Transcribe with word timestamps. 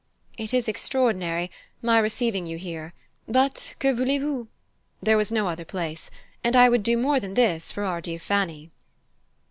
"It 0.35 0.51
is 0.51 0.67
extraordinary, 0.67 1.51
my 1.83 1.99
receiving 1.99 2.47
you 2.47 2.57
here; 2.57 2.95
but 3.27 3.75
que 3.77 3.93
voulez 3.93 4.19
vous? 4.19 4.47
There 4.99 5.15
was 5.15 5.31
no 5.31 5.47
other 5.47 5.63
place, 5.63 6.09
and 6.43 6.55
I 6.55 6.69
would 6.69 6.81
do 6.81 6.97
more 6.97 7.19
than 7.19 7.35
this 7.35 7.71
for 7.71 7.83
our 7.83 8.01
dear 8.01 8.17
Fanny." 8.17 8.71